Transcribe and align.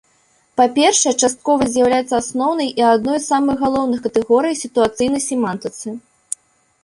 Па-першае, 0.59 1.11
частковасць 1.25 1.71
з'яўляецца 1.73 2.15
асноўнай 2.21 2.69
і 2.81 2.87
адной 2.93 3.19
з 3.19 3.23
самых 3.33 3.55
галоўных 3.65 3.99
катэгорый 4.05 4.55
сітуацыйнай 4.63 5.21
семантыцы. 5.29 5.87